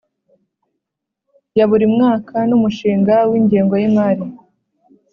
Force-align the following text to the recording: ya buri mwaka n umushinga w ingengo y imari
ya 1.57 1.65
buri 1.69 1.85
mwaka 1.95 2.35
n 2.49 2.51
umushinga 2.57 3.13
w 3.29 3.31
ingengo 3.39 3.73
y 3.81 3.85
imari 3.89 4.25